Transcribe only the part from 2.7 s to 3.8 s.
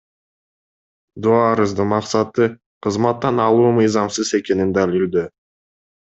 кызматтан алуу